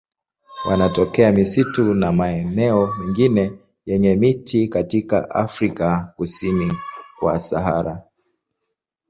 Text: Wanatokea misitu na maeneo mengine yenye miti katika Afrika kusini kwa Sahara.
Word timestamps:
Wanatokea 0.65 1.31
misitu 1.31 1.93
na 1.93 2.11
maeneo 2.11 2.93
mengine 2.95 3.51
yenye 3.85 4.15
miti 4.15 4.67
katika 4.67 5.29
Afrika 5.31 6.13
kusini 6.17 6.73
kwa 7.19 7.39
Sahara. 7.39 8.03